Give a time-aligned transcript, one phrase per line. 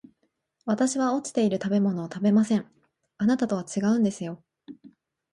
[0.65, 2.65] 私は落ちている食べ物を食べません、
[3.19, 4.41] あなたとは違うんですよ